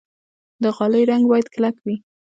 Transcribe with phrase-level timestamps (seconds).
[0.63, 1.95] د غالۍ رنګ باید کلک وي.